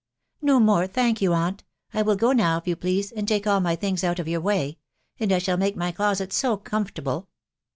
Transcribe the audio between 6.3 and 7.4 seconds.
so comfortable